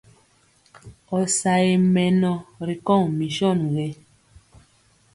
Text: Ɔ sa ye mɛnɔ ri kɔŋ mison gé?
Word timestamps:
Ɔ 1.15 1.17
sa 1.37 1.53
ye 1.65 1.75
mɛnɔ 1.93 2.31
ri 2.65 2.75
kɔŋ 2.85 3.01
mison 3.17 3.59
gé? 3.73 3.87